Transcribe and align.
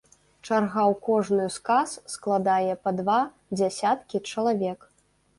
Чарга 0.45 0.83
ў 0.91 0.95
кожную 1.09 1.49
з 1.55 1.59
кас 1.67 1.91
складае 2.13 2.73
па 2.87 2.93
два 3.01 3.19
дзясяткі 3.59 4.23
чалавек. 4.33 4.79